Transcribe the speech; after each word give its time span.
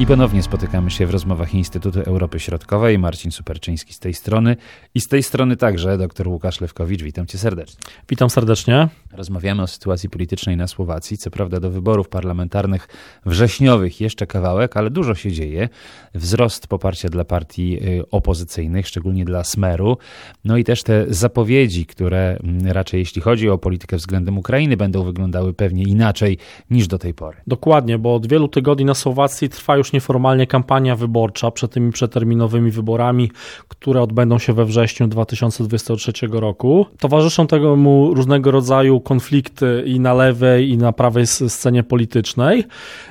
I 0.00 0.06
ponownie 0.06 0.42
spotykamy 0.42 0.90
się 0.90 1.06
w 1.06 1.10
rozmowach 1.10 1.54
Instytutu 1.54 2.00
Europy 2.00 2.40
Środkowej. 2.40 2.98
Marcin 2.98 3.30
Superczyński 3.30 3.94
z 3.94 3.98
tej 3.98 4.14
strony 4.14 4.56
i 4.94 5.00
z 5.00 5.08
tej 5.08 5.22
strony 5.22 5.56
także 5.56 5.98
dr 5.98 6.28
Łukasz 6.28 6.60
Lewkowicz. 6.60 7.02
Witam 7.02 7.26
cię 7.26 7.38
serdecznie. 7.38 7.80
Witam 8.08 8.30
serdecznie. 8.30 8.88
Rozmawiamy 9.12 9.62
o 9.62 9.66
sytuacji 9.66 10.10
politycznej 10.10 10.56
na 10.56 10.66
Słowacji. 10.66 11.18
Co 11.18 11.30
prawda 11.30 11.60
do 11.60 11.70
wyborów 11.70 12.08
parlamentarnych 12.08 12.88
wrześniowych 13.26 14.00
jeszcze 14.00 14.26
kawałek, 14.26 14.76
ale 14.76 14.90
dużo 14.90 15.14
się 15.14 15.32
dzieje. 15.32 15.68
Wzrost 16.14 16.66
poparcia 16.66 17.08
dla 17.08 17.24
partii 17.24 17.78
y, 17.98 18.10
opozycyjnych, 18.10 18.88
szczególnie 18.88 19.24
dla 19.24 19.44
Smeru. 19.44 19.98
No 20.44 20.56
i 20.56 20.64
też 20.64 20.82
te 20.82 21.04
zapowiedzi, 21.08 21.86
które 21.86 22.38
mm, 22.42 22.66
raczej 22.66 23.00
jeśli 23.00 23.22
chodzi 23.22 23.50
o 23.50 23.58
politykę 23.58 23.96
względem 23.96 24.38
Ukrainy, 24.38 24.76
będą 24.76 25.02
wyglądały 25.02 25.54
pewnie 25.54 25.82
inaczej 25.82 26.38
niż 26.70 26.86
do 26.88 26.98
tej 26.98 27.14
pory. 27.14 27.36
Dokładnie, 27.46 27.98
bo 27.98 28.14
od 28.14 28.26
wielu 28.26 28.48
tygodni 28.48 28.84
na 28.84 28.94
Słowacji 28.94 29.48
trwa 29.48 29.76
już 29.76 29.89
nieformalnie 29.92 30.46
kampania 30.46 30.96
wyborcza 30.96 31.50
przed 31.50 31.72
tymi 31.72 31.92
przeterminowymi 31.92 32.70
wyborami, 32.70 33.30
które 33.68 34.02
odbędą 34.02 34.38
się 34.38 34.52
we 34.52 34.64
wrześniu 34.64 35.08
2023 35.08 36.12
roku. 36.32 36.86
Towarzyszą 36.98 37.46
temu 37.46 38.14
różnego 38.14 38.50
rodzaju 38.50 39.00
konflikty 39.00 39.84
i 39.86 40.00
na 40.00 40.14
lewej, 40.14 40.70
i 40.70 40.78
na 40.78 40.92
prawej 40.92 41.26
scenie 41.26 41.82
politycznej. 41.82 42.64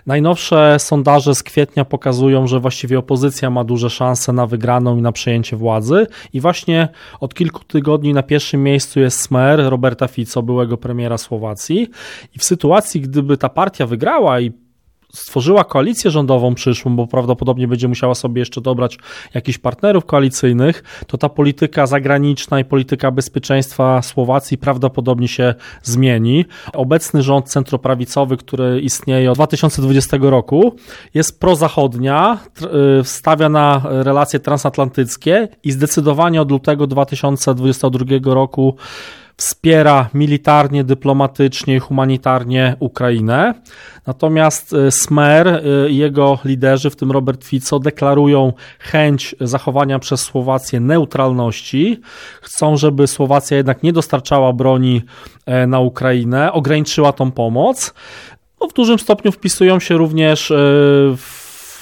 Najnowsze 0.05 0.75
sondaże 0.79 1.35
z 1.35 1.43
kwietnia 1.43 1.85
pokazują, 1.85 2.47
że 2.47 2.59
właściwie 2.59 2.99
opozycja 2.99 3.49
ma 3.49 3.63
duże 3.63 3.89
szanse 3.89 4.33
na 4.33 4.47
wygraną 4.47 4.97
i 4.97 5.01
na 5.01 5.11
przejęcie 5.11 5.57
władzy. 5.57 6.07
I 6.33 6.41
właśnie 6.41 6.87
od 7.19 7.33
kilku 7.33 7.63
tygodni 7.63 8.13
na 8.13 8.23
pierwszym 8.23 8.63
miejscu 8.63 8.99
jest 8.99 9.19
Smer 9.19 9.69
Roberta 9.69 10.07
Fico, 10.07 10.43
byłego 10.43 10.77
premiera 10.77 11.17
Słowacji. 11.17 11.87
I 12.35 12.39
w 12.39 12.43
sytuacji, 12.43 13.01
gdyby 13.01 13.37
ta 13.37 13.49
partia 13.49 13.85
wygrała 13.85 14.39
i 14.39 14.51
stworzyła 15.13 15.63
koalicję 15.63 16.11
rządową 16.11 16.55
przyszłą, 16.55 16.95
bo 16.95 17.07
prawdopodobnie 17.07 17.67
będzie 17.67 17.87
musiała 17.87 18.15
sobie 18.15 18.39
jeszcze 18.39 18.61
dobrać 18.61 18.97
jakichś 19.33 19.57
partnerów 19.57 20.05
koalicyjnych, 20.05 21.03
to 21.07 21.17
ta 21.17 21.29
polityka 21.29 21.87
zagraniczna 21.87 22.59
i 22.59 22.65
polityka 22.65 23.11
bezpieczeństwa 23.11 24.01
Słowacji 24.01 24.57
prawdopodobnie 24.57 25.27
się 25.27 25.55
zmieni. 25.83 26.45
Obecny 26.73 27.23
rząd 27.23 27.49
centroprawicowy, 27.49 28.37
który 28.37 28.81
istnieje 28.81 29.31
od 29.31 29.37
2020 29.37 30.17
roku, 30.29 30.75
jest 31.13 31.39
prozachodnia, 31.39 32.37
y, 33.01 33.03
stawia 33.03 33.49
na 33.49 33.81
relacje 33.85 34.39
transatlantyckie 34.39 35.47
i 35.63 35.71
zdecydowanie 35.71 36.41
od 36.41 36.51
lutego 36.51 36.87
2022 36.87 38.33
roku 38.33 38.75
wspiera 39.39 40.09
militarnie, 40.13 40.83
dyplomatycznie 40.83 41.79
humanitarnie 41.79 42.75
Ukrainę. 42.79 43.53
Natomiast 44.07 44.73
e, 44.73 44.91
Smer 44.91 45.47
e, 45.47 45.89
i 45.89 45.97
jego 45.97 46.39
liderzy, 46.45 46.89
w 46.89 46.95
tym 46.95 47.11
Robert 47.11 47.43
Fico, 47.43 47.79
deklarują 47.79 48.53
chęć 48.79 49.35
zachowania 49.41 49.99
przez 49.99 50.21
Słowację 50.21 50.79
neutralności. 50.79 52.01
Chcą, 52.41 52.77
żeby 52.77 53.07
Słowacja 53.07 53.57
jednak 53.57 53.83
nie 53.83 53.93
dostarczała 53.93 54.53
broni 54.53 55.01
e, 55.45 55.67
na 55.67 55.79
Ukrainę, 55.79 56.53
ograniczyła 56.53 57.13
tą 57.13 57.31
pomoc. 57.31 57.93
No, 58.61 58.67
w 58.67 58.73
dużym 58.73 58.99
stopniu 58.99 59.31
wpisują 59.31 59.79
się 59.79 59.97
również 59.97 60.53
w 61.17 61.38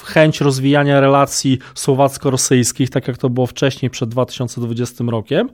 chęć 0.08 0.42
rozwijania 0.42 1.00
relacji 1.00 1.60
słowacko-rosyjskich, 1.76 2.90
tak 2.90 3.08
jak 3.08 3.18
to 3.18 3.30
było 3.30 3.48
wcześniej, 3.48 3.90
przed 3.90 4.10
2020 4.10 5.04
rokiem. 5.08 5.50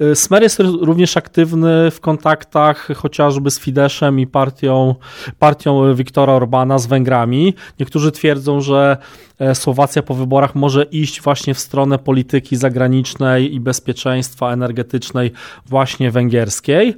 Y, 0.00 0.16
Smer 0.16 0.42
jest 0.42 0.58
również 0.60 1.16
aktywny 1.16 1.90
w 1.90 2.00
kontaktach 2.00 2.88
chociażby 2.96 3.50
z 3.50 3.60
Fideszem 3.60 4.20
i 4.20 4.26
partią, 4.26 4.94
partią 5.38 5.94
Viktora 5.94 6.32
Orbana, 6.32 6.78
z 6.78 6.86
Węgrami. 6.86 7.54
Niektórzy 7.80 8.12
twierdzą, 8.12 8.60
że 8.60 8.96
e, 9.38 9.54
Słowacja 9.54 10.02
po 10.02 10.14
wyborach 10.14 10.54
może 10.54 10.82
iść 10.82 11.20
właśnie 11.20 11.54
w 11.54 11.58
stronę 11.58 11.98
polityki 11.98 12.56
zagranicznej 12.56 13.54
i 13.54 13.60
bezpieczeństwa 13.60 14.52
energetycznej 14.52 15.32
właśnie 15.66 16.10
węgierskiej. 16.10 16.96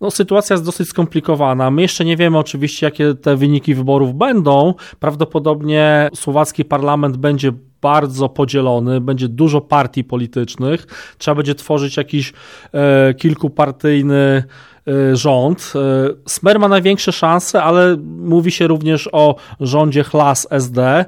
No, 0.00 0.10
sytuacja 0.10 0.54
jest 0.54 0.64
dosyć 0.64 0.88
skomplikowana. 0.88 1.70
My 1.70 1.82
jeszcze 1.82 2.04
nie 2.04 2.16
wiemy 2.16 2.38
oczywiście, 2.38 2.86
jakie 2.86 3.14
te 3.14 3.36
wyniki 3.36 3.74
wyborów 3.74 4.14
będą. 4.14 4.74
Prawdopodobnie 5.00 6.08
słowacki 6.14 6.64
parlament 6.64 7.16
będzie 7.16 7.52
bardzo 7.80 8.28
podzielony, 8.28 9.00
będzie 9.00 9.28
dużo 9.28 9.60
partii 9.60 10.04
politycznych, 10.04 10.86
trzeba 11.18 11.34
będzie 11.34 11.54
tworzyć 11.54 11.96
jakiś 11.96 12.32
e, 12.72 13.14
kilkupartyjny 13.14 14.44
rząd. 15.12 15.72
Y, 15.74 16.30
Smer 16.30 16.58
ma 16.58 16.68
największe 16.68 17.12
szanse, 17.12 17.62
ale 17.62 17.96
mówi 18.18 18.50
się 18.50 18.66
również 18.66 19.08
o 19.12 19.36
rządzie 19.60 20.04
Chlas 20.04 20.46
SD. 20.50 21.04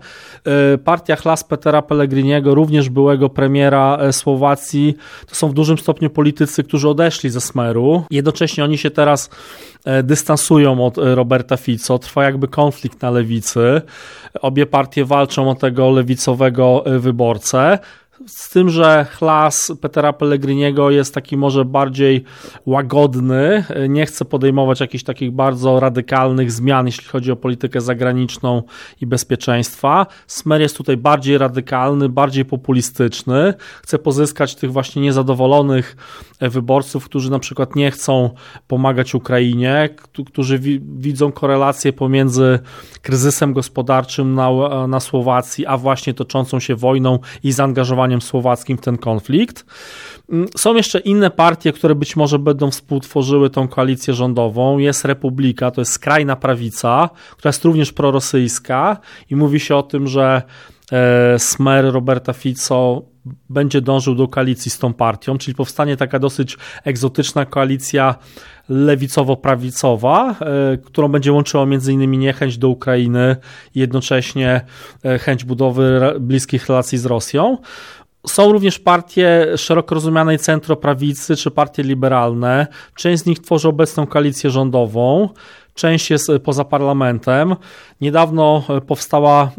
Y, 0.74 0.78
partia 0.78 1.16
Chlas 1.16 1.44
Petera 1.44 1.82
Pellegriniego, 1.82 2.54
również 2.54 2.88
byłego 2.90 3.28
premiera 3.28 3.98
e, 4.00 4.12
Słowacji, 4.12 4.96
to 5.26 5.34
są 5.34 5.48
w 5.48 5.54
dużym 5.54 5.78
stopniu 5.78 6.10
politycy, 6.10 6.64
którzy 6.64 6.88
odeszli 6.88 7.30
ze 7.30 7.40
Smeru. 7.40 8.04
Jednocześnie 8.10 8.64
oni 8.64 8.78
się 8.78 8.90
teraz 8.90 9.30
e, 9.84 10.02
dystansują 10.02 10.86
od 10.86 10.98
e, 10.98 11.14
Roberta 11.14 11.56
Fico. 11.56 11.98
Trwa 11.98 12.24
jakby 12.24 12.48
konflikt 12.48 13.02
na 13.02 13.10
lewicy. 13.10 13.82
Obie 14.40 14.66
partie 14.66 15.04
walczą 15.04 15.50
o 15.50 15.54
tego 15.54 15.90
lewicowego 15.90 16.84
wyborcę. 16.98 17.78
Z 18.26 18.50
tym, 18.50 18.70
że 18.70 19.06
chlas 19.10 19.72
Petera 19.80 20.12
Pellegriniego 20.12 20.90
jest 20.90 21.14
taki 21.14 21.36
może 21.36 21.64
bardziej 21.64 22.24
łagodny, 22.66 23.64
nie 23.88 24.06
chce 24.06 24.24
podejmować 24.24 24.80
jakichś 24.80 25.04
takich 25.04 25.30
bardzo 25.30 25.80
radykalnych 25.80 26.52
zmian, 26.52 26.86
jeśli 26.86 27.04
chodzi 27.08 27.32
o 27.32 27.36
politykę 27.36 27.80
zagraniczną 27.80 28.62
i 29.00 29.06
bezpieczeństwa. 29.06 30.06
Smer 30.26 30.60
jest 30.60 30.76
tutaj 30.76 30.96
bardziej 30.96 31.38
radykalny, 31.38 32.08
bardziej 32.08 32.44
populistyczny, 32.44 33.54
chce 33.82 33.98
pozyskać 33.98 34.54
tych 34.54 34.72
właśnie 34.72 35.02
niezadowolonych 35.02 35.96
wyborców, 36.40 37.04
którzy 37.04 37.30
na 37.30 37.38
przykład 37.38 37.76
nie 37.76 37.90
chcą 37.90 38.30
pomagać 38.68 39.14
Ukrainie, 39.14 39.88
którzy 40.26 40.58
wi 40.58 40.80
widzą 40.80 41.32
korelację 41.32 41.92
pomiędzy 41.92 42.58
kryzysem 43.02 43.52
gospodarczym 43.52 44.34
na, 44.34 44.48
na 44.88 45.00
Słowacji, 45.00 45.66
a 45.66 45.76
właśnie 45.76 46.14
toczącą 46.14 46.60
się 46.60 46.76
wojną 46.76 47.18
i 47.42 47.52
zaangażowaniem 47.52 48.07
słowackim 48.20 48.78
w 48.78 48.80
ten 48.80 48.98
konflikt. 48.98 49.64
Mm, 50.32 50.48
są 50.56 50.74
jeszcze 50.74 50.98
inne 50.98 51.30
partie, 51.30 51.72
które 51.72 51.94
być 51.94 52.16
może 52.16 52.38
będą 52.38 52.70
współtworzyły 52.70 53.50
tą 53.50 53.68
koalicję 53.68 54.14
rządową. 54.14 54.78
Jest 54.78 55.04
Republika, 55.04 55.70
to 55.70 55.80
jest 55.80 55.92
skrajna 55.92 56.36
prawica, 56.36 57.10
która 57.36 57.48
jest 57.48 57.64
również 57.64 57.92
prorosyjska 57.92 58.96
i 59.30 59.36
mówi 59.36 59.60
się 59.60 59.76
o 59.76 59.82
tym, 59.82 60.06
że 60.06 60.42
e, 60.92 61.38
Smer 61.38 61.92
Roberta 61.92 62.32
Fico 62.32 63.02
będzie 63.50 63.80
dążył 63.80 64.14
do 64.14 64.28
koalicji 64.28 64.70
z 64.70 64.78
tą 64.78 64.94
partią, 64.94 65.38
czyli 65.38 65.54
powstanie 65.54 65.96
taka 65.96 66.18
dosyć 66.18 66.56
egzotyczna 66.84 67.46
koalicja 67.46 68.14
lewicowo-prawicowa, 68.70 70.34
e, 70.40 70.76
którą 70.76 71.08
będzie 71.08 71.32
łączyła 71.32 71.62
m.in. 71.62 72.10
niechęć 72.10 72.58
do 72.58 72.68
Ukrainy 72.68 73.36
i 73.74 73.80
jednocześnie 73.80 74.60
e, 75.04 75.18
chęć 75.18 75.44
budowy 75.44 76.14
bliskich 76.20 76.68
relacji 76.68 76.98
z 76.98 77.06
Rosją. 77.06 77.58
Są 78.26 78.52
również 78.52 78.78
partie 78.78 79.46
szeroko 79.56 79.94
rozumianej 79.94 80.38
centroprawicy 80.38 81.36
czy 81.36 81.50
partie 81.50 81.82
liberalne. 81.82 82.66
Część 82.94 83.22
z 83.22 83.26
nich 83.26 83.38
tworzy 83.38 83.68
obecną 83.68 84.06
koalicję 84.06 84.50
rządową, 84.50 85.28
część 85.74 86.10
jest 86.10 86.30
poza 86.44 86.64
parlamentem. 86.64 87.56
Niedawno 88.00 88.62
powstała 88.86 89.50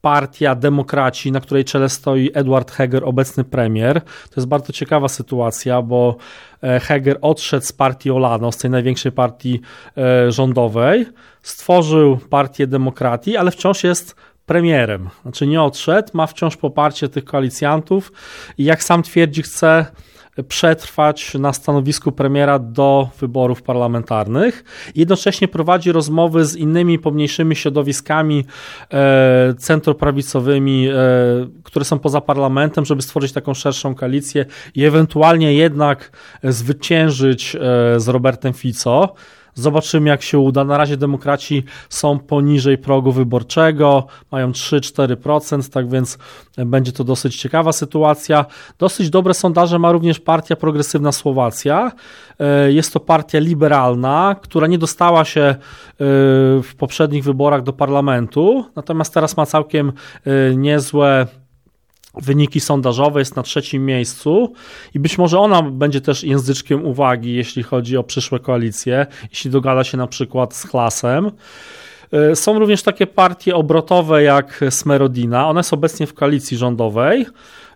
partia 0.00 0.54
Demokraci, 0.54 1.32
na 1.32 1.40
której 1.40 1.64
czele 1.64 1.88
stoi 1.88 2.30
Edward 2.34 2.70
Heger, 2.70 3.04
obecny 3.04 3.44
premier. 3.44 4.00
To 4.02 4.34
jest 4.36 4.48
bardzo 4.48 4.72
ciekawa 4.72 5.08
sytuacja, 5.08 5.82
bo 5.82 6.16
e, 6.62 6.80
Heger 6.80 7.18
odszedł 7.20 7.66
z 7.66 7.72
partii 7.72 8.10
Olano, 8.10 8.52
z 8.52 8.56
tej 8.56 8.70
największej 8.70 9.12
partii 9.12 9.60
e, 9.96 10.32
rządowej, 10.32 11.06
stworzył 11.42 12.18
partię 12.30 12.66
Demokratii, 12.66 13.36
ale 13.36 13.50
wciąż 13.50 13.84
jest 13.84 14.16
premierem. 14.50 15.08
Znaczy 15.22 15.46
nie 15.46 15.62
odszedł, 15.62 16.08
ma 16.12 16.26
wciąż 16.26 16.56
poparcie 16.56 17.08
tych 17.08 17.24
koalicjantów 17.24 18.12
i 18.58 18.64
jak 18.64 18.82
sam 18.82 19.02
twierdzi, 19.02 19.42
chce 19.42 19.86
przetrwać 20.48 21.34
na 21.34 21.52
stanowisku 21.52 22.12
premiera 22.12 22.58
do 22.58 23.08
wyborów 23.20 23.62
parlamentarnych. 23.62 24.64
Jednocześnie 24.94 25.48
prowadzi 25.48 25.92
rozmowy 25.92 26.44
z 26.44 26.56
innymi 26.56 26.98
pomniejszymi 26.98 27.56
środowiskami 27.56 28.44
e, 28.92 29.54
centroprawicowymi, 29.58 30.88
e, 30.88 30.94
które 31.62 31.84
są 31.84 31.98
poza 31.98 32.20
parlamentem, 32.20 32.84
żeby 32.84 33.02
stworzyć 33.02 33.32
taką 33.32 33.54
szerszą 33.54 33.94
koalicję 33.94 34.46
i 34.74 34.84
ewentualnie 34.84 35.54
jednak 35.54 36.10
zwyciężyć 36.42 37.56
e, 37.56 37.60
z 38.00 38.08
Robertem 38.08 38.52
Fico. 38.52 39.14
Zobaczymy, 39.60 40.08
jak 40.08 40.22
się 40.22 40.38
uda. 40.38 40.64
Na 40.64 40.76
razie 40.76 40.96
demokraci 40.96 41.64
są 41.88 42.18
poniżej 42.18 42.78
progu 42.78 43.12
wyborczego, 43.12 44.06
mają 44.30 44.50
3-4%, 44.50 45.72
tak 45.72 45.88
więc 45.88 46.18
będzie 46.56 46.92
to 46.92 47.04
dosyć 47.04 47.36
ciekawa 47.36 47.72
sytuacja. 47.72 48.44
Dosyć 48.78 49.10
dobre 49.10 49.34
sondaże 49.34 49.78
ma 49.78 49.92
również 49.92 50.20
partia 50.20 50.56
Progresywna 50.56 51.12
Słowacja. 51.12 51.92
E, 52.40 52.72
jest 52.72 52.92
to 52.92 53.00
partia 53.00 53.38
liberalna, 53.38 54.36
która 54.42 54.66
nie 54.66 54.78
dostała 54.78 55.24
się 55.24 55.40
e, 55.40 55.56
w 56.62 56.74
poprzednich 56.78 57.24
wyborach 57.24 57.62
do 57.62 57.72
parlamentu, 57.72 58.64
natomiast 58.76 59.14
teraz 59.14 59.36
ma 59.36 59.46
całkiem 59.46 59.92
e, 60.24 60.56
niezłe 60.56 61.26
wyniki 62.14 62.60
sondażowe, 62.60 63.20
jest 63.20 63.36
na 63.36 63.42
trzecim 63.42 63.86
miejscu 63.86 64.52
i 64.94 64.98
być 64.98 65.18
może 65.18 65.38
ona 65.38 65.62
będzie 65.62 66.00
też 66.00 66.24
języczkiem 66.24 66.86
uwagi, 66.86 67.34
jeśli 67.34 67.62
chodzi 67.62 67.96
o 67.96 68.02
przyszłe 68.02 68.38
koalicje, 68.38 69.06
jeśli 69.30 69.50
dogada 69.50 69.84
się 69.84 69.96
na 69.96 70.06
przykład 70.06 70.54
z 70.54 70.66
Klasem. 70.66 71.30
Są 72.34 72.58
również 72.58 72.82
takie 72.82 73.06
partie 73.06 73.56
obrotowe 73.56 74.22
jak 74.22 74.60
Smerodina. 74.70 75.48
Ona 75.48 75.60
jest 75.60 75.72
obecnie 75.72 76.06
w 76.06 76.14
koalicji 76.14 76.56
rządowej. 76.56 77.26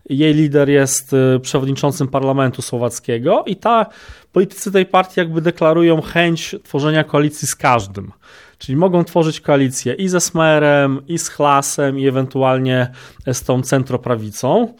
Jej 0.08 0.34
lider 0.34 0.68
jest 0.68 1.16
przewodniczącym 1.42 2.08
parlamentu 2.08 2.62
słowackiego 2.62 3.44
i 3.46 3.56
ta 3.56 3.86
politycy 4.32 4.72
tej 4.72 4.86
partii 4.86 5.20
jakby 5.20 5.40
deklarują 5.40 6.00
chęć 6.00 6.56
tworzenia 6.62 7.04
koalicji 7.04 7.48
z 7.48 7.54
każdym. 7.54 8.12
Czyli 8.64 8.76
mogą 8.76 9.04
tworzyć 9.04 9.40
koalicję 9.40 9.94
i 9.94 10.08
ze 10.08 10.20
Smerem, 10.20 11.02
i 11.08 11.18
z 11.18 11.28
Chlasem, 11.28 11.98
i 11.98 12.08
ewentualnie 12.08 12.90
z 13.32 13.42
tą 13.42 13.62
centroprawicą. 13.62 14.74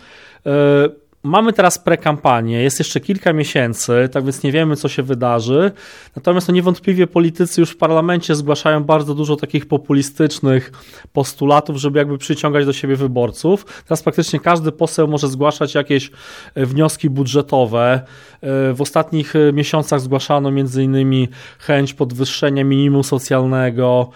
Mamy 1.26 1.52
teraz 1.52 1.78
prekampanię, 1.78 2.62
jest 2.62 2.78
jeszcze 2.78 3.00
kilka 3.00 3.32
miesięcy, 3.32 4.08
tak 4.12 4.24
więc 4.24 4.42
nie 4.42 4.52
wiemy, 4.52 4.76
co 4.76 4.88
się 4.88 5.02
wydarzy. 5.02 5.72
Natomiast 6.16 6.48
no 6.48 6.54
niewątpliwie 6.54 7.06
politycy 7.06 7.60
już 7.60 7.70
w 7.70 7.76
parlamencie 7.76 8.34
zgłaszają 8.34 8.84
bardzo 8.84 9.14
dużo 9.14 9.36
takich 9.36 9.66
populistycznych 9.66 10.72
postulatów, 11.12 11.76
żeby 11.76 11.98
jakby 11.98 12.18
przyciągać 12.18 12.66
do 12.66 12.72
siebie 12.72 12.96
wyborców. 12.96 13.84
Teraz 13.84 14.02
praktycznie 14.02 14.40
każdy 14.40 14.72
poseł 14.72 15.08
może 15.08 15.28
zgłaszać 15.28 15.74
jakieś 15.74 16.10
e, 16.54 16.66
wnioski 16.66 17.10
budżetowe. 17.10 18.00
E, 18.40 18.72
w 18.72 18.80
ostatnich 18.80 19.36
e, 19.36 19.52
miesiącach 19.52 20.00
zgłaszano 20.00 20.48
m.in. 20.48 21.28
chęć 21.58 21.94
podwyższenia 21.94 22.64
minimum 22.64 23.04
socjalnego, 23.04 24.10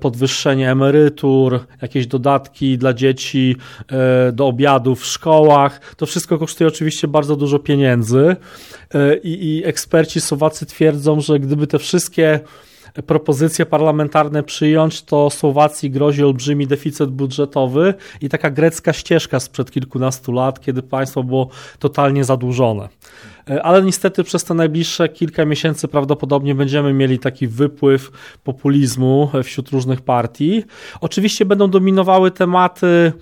podwyższenie 0.00 0.70
emerytur, 0.70 1.60
jakieś 1.82 2.06
dodatki 2.06 2.78
dla 2.78 2.92
dzieci 2.92 3.56
e, 3.88 4.32
do 4.32 4.46
obiadów 4.46 5.00
w 5.00 5.06
szkołach. 5.06 5.94
To 5.96 6.06
wszystko 6.06 6.38
kosztuje 6.38 6.68
oczywiście 6.68 7.08
bardzo 7.08 7.36
dużo 7.36 7.58
pieniędzy 7.58 8.36
e, 8.94 9.16
i, 9.16 9.56
i 9.56 9.64
eksperci 9.64 10.20
Słowacy 10.20 10.66
twierdzą, 10.66 11.20
że 11.20 11.38
gdyby 11.38 11.66
te 11.66 11.78
wszystkie 11.78 12.40
propozycje 13.02 13.66
parlamentarne 13.66 14.42
przyjąć, 14.42 15.02
to 15.02 15.30
Słowacji 15.30 15.90
grozi 15.90 16.24
olbrzymi 16.24 16.66
deficyt 16.66 17.10
budżetowy 17.10 17.94
i 18.20 18.28
taka 18.28 18.50
grecka 18.50 18.92
ścieżka 18.92 19.40
sprzed 19.40 19.70
kilkunastu 19.70 20.32
lat, 20.32 20.60
kiedy 20.60 20.82
państwo 20.82 21.22
było 21.22 21.48
totalnie 21.78 22.24
zadłużone. 22.24 22.88
E, 23.50 23.62
ale 23.62 23.82
niestety 23.82 24.24
przez 24.24 24.44
te 24.44 24.54
najbliższe 24.54 25.08
kilka 25.08 25.44
miesięcy 25.44 25.88
prawdopodobnie 25.88 26.54
będziemy 26.54 26.92
mieli 26.92 27.18
taki 27.18 27.48
wypływ 27.48 28.10
populizmu 28.44 29.30
wśród 29.44 29.68
różnych 29.68 30.00
partii. 30.00 30.64
Oczywiście 31.00 31.44
będą 31.44 31.70
dominowały 31.70 32.30
tematy 32.30 33.12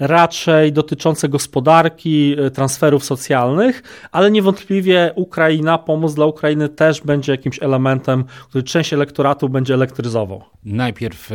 raczej 0.00 0.72
dotyczące 0.72 1.28
gospodarki, 1.28 2.36
e, 2.38 2.50
transferów 2.50 3.04
socjalnych, 3.04 3.82
ale 4.12 4.30
niewątpliwie 4.30 5.12
Ukraina, 5.14 5.78
pomoc 5.78 6.14
dla 6.14 6.26
Ukrainy 6.26 6.68
też 6.68 7.00
będzie 7.00 7.32
jakimś 7.32 7.62
elementem, 7.62 8.24
który 8.48 8.64
część 8.64 8.92
elektoratu 8.92 9.48
będzie 9.48 9.74
elektryzował. 9.74 10.42
Najpierw 10.64 11.32
e, 11.32 11.34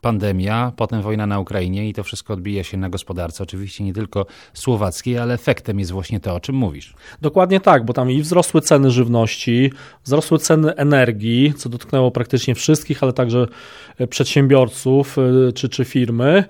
pandemia, 0.00 0.72
potem 0.76 1.02
wojna 1.02 1.26
na 1.26 1.40
Ukrainie 1.40 1.88
i 1.88 1.94
to 1.94 2.02
wszystko 2.02 2.34
odbija 2.34 2.64
się 2.64 2.76
na 2.76 2.88
gospodarce, 2.88 3.42
oczywiście 3.42 3.84
nie 3.84 3.92
tylko 3.92 4.26
słowackiej, 4.54 5.18
ale 5.18 5.34
efektem 5.34 5.78
jest 5.78 5.90
właśnie 5.90 6.20
to, 6.20 6.34
o 6.34 6.40
czym 6.40 6.54
mówisz. 6.54 6.94
Dokładnie 7.22 7.60
tak, 7.60 7.84
bo 7.84 7.92
tam 7.92 8.10
i 8.10 8.22
wzrosły 8.22 8.60
ceny 8.60 8.90
żywności, 8.90 9.72
wzrosły 10.04 10.38
ceny 10.38 10.74
energii, 10.74 11.54
co 11.56 11.68
dotknęło 11.68 12.10
praktycznie 12.10 12.54
wszystkich, 12.54 13.02
ale 13.02 13.12
także 13.12 13.46
e, 13.98 14.06
przedsiębiorców 14.06 15.16
czy, 15.54 15.68
czy 15.68 15.84
firmy. 15.84 16.44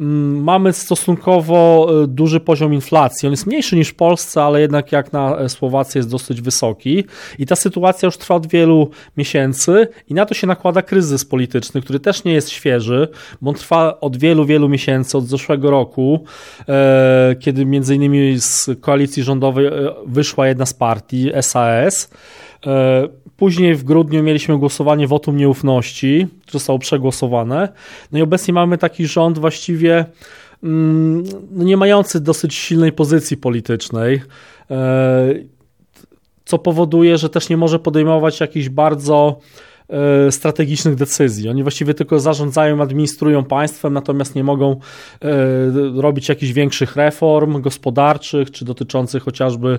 Mm, 0.00 0.42
mamy 0.42 0.72
stosunkowo 0.84 1.88
e, 2.02 2.06
duży 2.06 2.40
poziom 2.40 2.74
inflacji. 2.74 3.26
On 3.26 3.32
jest 3.32 3.46
mniejszy 3.46 3.76
niż 3.76 3.88
w 3.88 3.94
Polsce, 3.94 4.42
ale 4.42 4.60
jednak 4.60 4.92
jak 4.92 5.12
na 5.12 5.38
e, 5.38 5.48
Słowację 5.48 5.98
jest 5.98 6.10
dosyć 6.10 6.40
wysoki. 6.40 7.04
I 7.38 7.46
ta 7.46 7.56
sytuacja 7.56 8.06
już 8.06 8.16
trwa 8.16 8.34
od 8.34 8.46
wielu 8.46 8.90
miesięcy 9.16 9.88
i 10.08 10.14
na 10.14 10.26
to 10.26 10.34
się 10.34 10.46
nakłada 10.46 10.82
kryzys 10.82 11.24
polityczny, 11.24 11.80
który 11.80 12.00
też 12.00 12.24
nie 12.24 12.32
jest 12.32 12.50
świeży, 12.50 13.08
bo 13.40 13.50
on 13.50 13.56
trwa 13.56 14.00
od 14.00 14.16
wielu, 14.16 14.44
wielu 14.44 14.68
miesięcy, 14.68 15.18
od 15.18 15.26
zeszłego 15.26 15.70
roku, 15.70 16.24
e, 16.68 17.36
kiedy 17.40 17.66
między 17.66 17.94
innymi 17.94 18.40
z 18.40 18.70
koalicji 18.80 19.22
rządowej 19.22 19.66
wyszła 20.06 20.48
jedna 20.48 20.66
z 20.66 20.74
partii, 20.74 21.30
SAS. 21.40 22.10
Później 23.36 23.74
w 23.74 23.84
grudniu 23.84 24.22
mieliśmy 24.22 24.58
głosowanie 24.58 25.06
wotum 25.06 25.36
nieufności, 25.36 26.26
zostało 26.50 26.78
przegłosowane. 26.78 27.68
No 28.12 28.18
i 28.18 28.22
obecnie 28.22 28.54
mamy 28.54 28.78
taki 28.78 29.06
rząd 29.06 29.38
właściwie 29.38 30.04
nie 31.50 31.76
mający 31.76 32.20
dosyć 32.20 32.54
silnej 32.54 32.92
pozycji 32.92 33.36
politycznej, 33.36 34.22
e, 34.70 35.34
co 36.44 36.58
powoduje, 36.58 37.18
że 37.18 37.28
też 37.28 37.48
nie 37.48 37.56
może 37.56 37.78
podejmować 37.78 38.40
jakichś 38.40 38.68
bardzo 38.68 39.40
strategicznych 40.30 40.94
decyzji. 40.94 41.48
Oni 41.48 41.62
właściwie 41.62 41.94
tylko 41.94 42.20
zarządzają, 42.20 42.82
administrują 42.82 43.44
państwem, 43.44 43.92
natomiast 43.92 44.34
nie 44.34 44.44
mogą 44.44 44.72
e, 44.72 46.00
robić 46.00 46.28
jakichś 46.28 46.52
większych 46.52 46.96
reform 46.96 47.60
gospodarczych, 47.60 48.50
czy 48.50 48.64
dotyczących 48.64 49.22
chociażby 49.22 49.78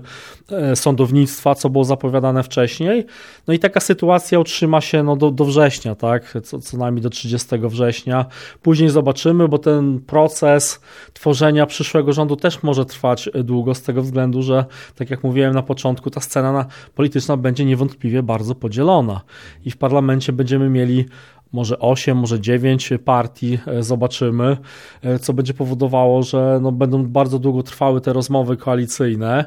e, 0.51 0.75
sądownictwa, 0.75 1.55
co 1.55 1.69
było 1.69 1.85
zapowiadane 1.85 2.43
wcześniej. 2.43 3.05
No 3.47 3.53
i 3.53 3.59
taka 3.59 3.79
sytuacja 3.79 4.39
utrzyma 4.39 4.81
się 4.81 5.03
no, 5.03 5.15
do, 5.15 5.31
do 5.31 5.45
września, 5.45 5.95
tak? 5.95 6.33
Co, 6.43 6.59
co 6.59 6.77
najmniej 6.77 7.01
do 7.01 7.09
30 7.09 7.47
września. 7.57 8.25
Później 8.61 8.89
zobaczymy, 8.89 9.47
bo 9.47 9.57
ten 9.57 9.99
proces 9.99 10.81
tworzenia 11.13 11.65
przyszłego 11.65 12.13
rządu 12.13 12.35
też 12.35 12.63
może 12.63 12.85
trwać 12.85 13.29
długo, 13.43 13.75
z 13.75 13.81
tego 13.81 14.01
względu, 14.01 14.41
że 14.41 14.65
tak 14.95 15.09
jak 15.09 15.23
mówiłem 15.23 15.53
na 15.53 15.61
początku, 15.61 16.09
ta 16.09 16.19
scena 16.19 16.65
polityczna 16.95 17.37
będzie 17.37 17.65
niewątpliwie 17.65 18.23
bardzo 18.23 18.55
podzielona. 18.55 19.21
I 19.65 19.71
w 19.71 19.77
parlamencie 19.77 19.94
parlamencie 19.95 20.33
będziemy 20.33 20.69
mieli 20.69 21.05
może 21.53 21.79
8, 21.79 22.17
może 22.17 22.39
9 22.39 22.89
partii, 23.05 23.59
e, 23.67 23.83
zobaczymy, 23.83 24.57
e, 25.01 25.19
co 25.19 25.33
będzie 25.33 25.53
powodowało, 25.53 26.23
że 26.23 26.59
no 26.61 26.71
będą 26.71 27.05
bardzo 27.05 27.39
długo 27.39 27.63
trwały 27.63 28.01
te 28.01 28.13
rozmowy 28.13 28.57
koalicyjne. 28.57 29.45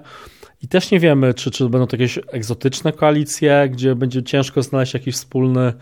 I 0.62 0.68
też 0.68 0.90
nie 0.90 1.00
wiemy, 1.00 1.34
czy, 1.34 1.50
czy 1.50 1.68
będą 1.68 1.86
to 1.86 1.96
jakieś 1.96 2.18
egzotyczne 2.32 2.92
koalicje, 2.92 3.68
gdzie 3.72 3.94
będzie 3.94 4.22
ciężko 4.22 4.62
znaleźć 4.62 4.94
jakiś 4.94 5.14
wspólny 5.14 5.72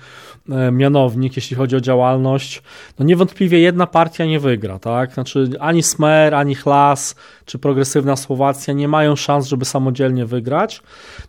e, 0.50 0.73
mianownik, 0.73 1.37
jeśli 1.37 1.56
chodzi 1.56 1.76
o 1.76 1.80
działalność. 1.80 2.62
No 2.99 3.04
niewątpliwie 3.04 3.59
jedna 3.59 3.87
partia 3.87 4.25
nie 4.25 4.40
wygra, 4.40 4.78
tak? 4.78 5.14
Znaczy 5.14 5.50
ani 5.61 5.83
Smer, 5.83 6.35
ani 6.35 6.54
Chlas, 6.54 7.14
czy 7.45 7.59
progresywna 7.59 8.16
Słowacja 8.16 8.75
nie 8.75 8.88
mają 8.88 9.16
szans, 9.16 9.47
żeby 9.47 9.64
samodzielnie 9.64 10.26
wygrać. 10.26 10.83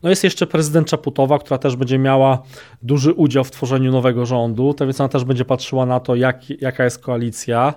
No 0.04 0.10
jest 0.10 0.24
jeszcze 0.24 0.48
prezydent 0.48 0.88
Czaputowa, 0.88 1.40
która 1.40 1.58
też 1.58 1.76
będzie 1.76 2.00
miała 2.00 2.44
duży 2.82 3.14
udział 3.14 3.44
w 3.44 3.52
tworzeniu 3.52 3.92
nowego 3.92 4.26
rządu, 4.26 4.74
tak 4.74 4.88
więc 4.88 5.02
ona 5.02 5.10
też 5.10 5.24
będzie 5.24 5.46
patrzyła 5.46 5.86
na 5.86 6.00
to, 6.00 6.16
jak, 6.16 6.50
jaka 6.62 6.84
jest 6.84 7.00
koalicja. 7.00 7.74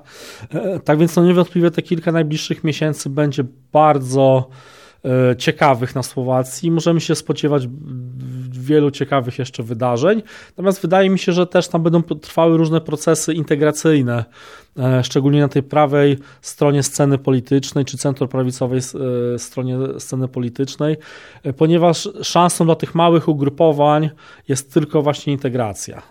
E, 0.54 0.80
tak 0.80 0.98
więc 0.98 1.16
no 1.16 1.24
niewątpliwie 1.24 1.70
te 1.70 1.82
kilka 1.82 2.12
najbliższych 2.12 2.64
miesięcy 2.64 3.10
będzie 3.10 3.44
bardzo 3.72 4.48
E, 4.50 4.70
ciekawych 5.38 5.94
na 5.94 6.02
Słowacji. 6.02 6.70
Możemy 6.70 7.00
się 7.00 7.14
spodziewać 7.14 7.68
wielu 8.50 8.90
ciekawych 8.90 9.38
jeszcze 9.38 9.62
wydarzeń. 9.62 10.22
Natomiast 10.48 10.82
wydaje 10.82 11.10
mi 11.10 11.18
się, 11.18 11.32
że 11.32 11.46
też 11.46 11.68
tam 11.68 11.82
będą 11.82 12.02
trwały 12.02 12.56
różne 12.56 12.80
procesy 12.80 13.34
integracyjne, 13.34 14.24
e, 14.78 15.04
szczególnie 15.04 15.40
na 15.40 15.48
tej 15.48 15.62
prawej 15.62 16.18
stronie 16.42 16.82
sceny 16.82 17.18
politycznej 17.18 17.84
czy 17.84 17.98
centroprawicowej 17.98 18.78
e, 19.34 19.38
stronie 19.38 19.78
sceny 19.98 20.28
politycznej, 20.28 20.96
ponieważ 21.56 22.08
szansą 22.22 22.64
dla 22.64 22.74
tych 22.74 22.94
małych 22.94 23.28
ugrupowań 23.28 24.10
jest 24.48 24.74
tylko 24.74 25.02
właśnie 25.02 25.32
integracja. 25.32 26.02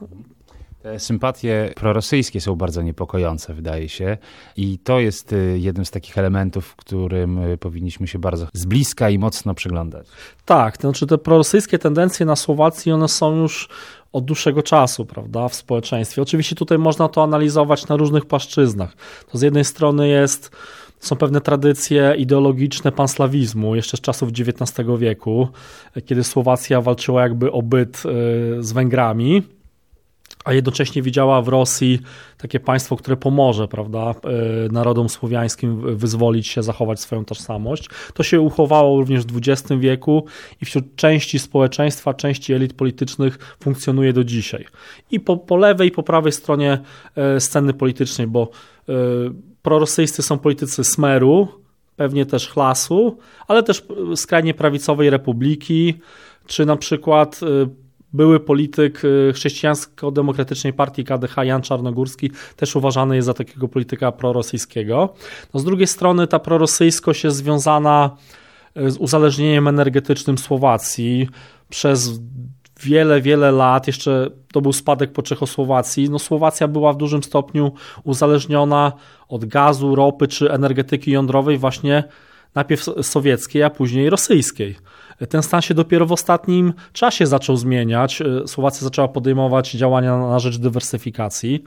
Te 0.83 0.99
sympatie 0.99 1.73
prorosyjskie 1.75 2.41
są 2.41 2.55
bardzo 2.55 2.81
niepokojące, 2.81 3.53
wydaje 3.53 3.89
się. 3.89 4.17
I 4.57 4.79
to 4.79 4.99
jest 4.99 5.33
y, 5.33 5.59
jednym 5.59 5.85
z 5.85 5.91
takich 5.91 6.17
elementów, 6.17 6.75
którym 6.75 7.37
y, 7.37 7.57
powinniśmy 7.57 8.07
się 8.07 8.19
bardzo 8.19 8.47
z 8.53 8.65
bliska 8.65 9.09
i 9.09 9.19
mocno 9.19 9.53
przyglądać. 9.53 10.07
Tak, 10.45 10.77
to 10.77 10.81
znaczy 10.81 11.07
te 11.07 11.17
prorosyjskie 11.17 11.79
tendencje 11.79 12.25
na 12.25 12.35
Słowacji, 12.35 12.91
one 12.91 13.07
są 13.07 13.35
już 13.35 13.69
od 14.13 14.25
dłuższego 14.25 14.63
czasu, 14.63 15.05
prawda, 15.05 15.47
w 15.47 15.55
społeczeństwie. 15.55 16.21
Oczywiście 16.21 16.55
tutaj 16.55 16.77
można 16.77 17.07
to 17.07 17.23
analizować 17.23 17.87
na 17.87 17.95
różnych 17.95 18.25
płaszczyznach. 18.25 18.95
To 19.31 19.37
z 19.37 19.41
jednej 19.41 19.65
strony 19.65 20.07
jest 20.07 20.51
są 20.99 21.15
pewne 21.15 21.41
tradycje 21.41 22.15
ideologiczne 22.17 22.91
panslawizmu, 22.91 23.75
jeszcze 23.75 23.97
z 23.97 24.01
czasów 24.01 24.29
XIX 24.29 24.87
wieku, 24.97 25.47
kiedy 26.05 26.23
Słowacja 26.23 26.81
walczyła 26.81 27.21
jakby 27.21 27.51
o 27.51 27.61
byt 27.61 28.03
z 28.59 28.71
Węgrami 28.71 29.43
a 30.45 30.53
jednocześnie 30.53 31.01
widziała 31.01 31.41
w 31.41 31.47
Rosji 31.47 31.99
takie 32.37 32.59
państwo, 32.59 32.95
które 32.95 33.17
pomoże 33.17 33.67
prawda, 33.67 33.99
e, 33.99 34.13
narodom 34.71 35.09
słowiańskim 35.09 35.97
wyzwolić 35.97 36.47
się, 36.47 36.63
zachować 36.63 36.99
swoją 36.99 37.25
tożsamość. 37.25 37.89
To 38.13 38.23
się 38.23 38.41
uchowało 38.41 38.99
również 38.99 39.25
w 39.25 39.37
XX 39.37 39.79
wieku 39.79 40.25
i 40.61 40.65
wśród 40.65 40.95
części 40.95 41.39
społeczeństwa, 41.39 42.13
części 42.13 42.53
elit 42.53 42.73
politycznych 42.73 43.55
funkcjonuje 43.63 44.13
do 44.13 44.23
dzisiaj. 44.23 44.65
I 45.11 45.19
po, 45.19 45.37
po 45.37 45.57
lewej 45.57 45.87
i 45.87 45.91
po 45.91 46.03
prawej 46.03 46.31
stronie 46.31 46.79
e, 47.15 47.39
sceny 47.39 47.73
politycznej, 47.73 48.27
bo 48.27 48.49
e, 48.89 48.93
prorosyjscy 49.61 50.21
są 50.21 50.37
politycy 50.37 50.83
Smeru, 50.83 51.47
pewnie 51.95 52.25
też 52.25 52.47
Chlasu, 52.47 53.17
ale 53.47 53.63
też 53.63 53.85
skrajnie 54.15 54.53
prawicowej 54.53 55.09
Republiki, 55.09 55.93
czy 56.47 56.65
na 56.65 56.75
przykład 56.75 57.39
były 58.13 58.39
polityk 58.39 59.05
y, 59.05 59.33
chrześcijańsko-demokratycznej 59.33 60.73
partii 60.73 61.03
KDH 61.03 61.37
Jan 61.43 61.61
Czarnogórski 61.61 62.31
też 62.55 62.75
uważany 62.75 63.15
jest 63.15 63.25
za 63.25 63.33
takiego 63.33 63.67
polityka 63.67 64.11
prorosyjskiego. 64.11 65.13
No 65.53 65.59
z 65.59 65.63
drugiej 65.63 65.87
strony 65.87 66.27
ta 66.27 66.39
prorosyjskość 66.39 67.23
jest 67.23 67.37
związana 67.37 68.17
y, 68.77 68.91
z 68.91 68.97
uzależnieniem 68.97 69.67
energetycznym 69.67 70.37
Słowacji 70.37 71.29
przez 71.69 72.19
wiele, 72.79 73.21
wiele 73.21 73.51
lat, 73.51 73.87
jeszcze 73.87 74.29
to 74.53 74.61
był 74.61 74.73
spadek 74.73 75.11
po 75.11 75.21
Czechosłowacji, 75.21 76.09
no 76.09 76.19
Słowacja 76.19 76.67
była 76.67 76.93
w 76.93 76.97
dużym 76.97 77.23
stopniu 77.23 77.71
uzależniona 78.03 78.91
od 79.27 79.45
gazu, 79.45 79.95
ropy 79.95 80.27
czy 80.27 80.51
energetyki 80.51 81.11
jądrowej 81.11 81.57
właśnie 81.57 82.03
najpierw 82.55 82.83
sowieckiej, 83.01 83.63
a 83.63 83.69
później 83.69 84.09
rosyjskiej. 84.09 84.75
Ten 85.29 85.43
stan 85.43 85.61
się 85.61 85.73
dopiero 85.73 86.05
w 86.05 86.11
ostatnim 86.11 86.73
czasie 86.93 87.27
zaczął 87.27 87.57
zmieniać. 87.57 88.23
Słowacja 88.45 88.83
zaczęła 88.83 89.07
podejmować 89.07 89.71
działania 89.71 90.17
na 90.17 90.39
rzecz 90.39 90.57
dywersyfikacji. 90.57 91.63